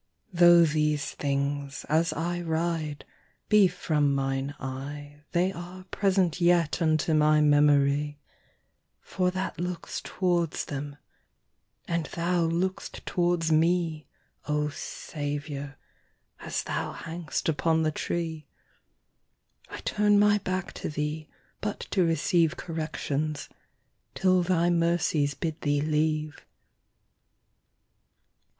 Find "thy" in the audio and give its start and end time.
24.41-24.71